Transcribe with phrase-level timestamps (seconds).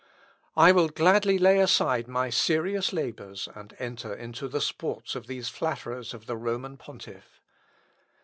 [0.57, 5.47] "I will gladly lay aside my serious labours and enter into the sports of these
[5.49, 7.39] flatterers of the Roman pontiff."